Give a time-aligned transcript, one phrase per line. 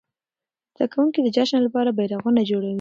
[0.75, 2.69] زده کوونکي د جشن لپاره بيرغونه جوړوي.